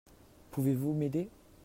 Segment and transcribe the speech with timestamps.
[0.49, 1.29] Pouvez-vous m'aider?